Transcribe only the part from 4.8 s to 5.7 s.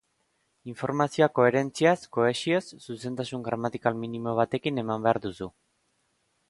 eman behar duzu.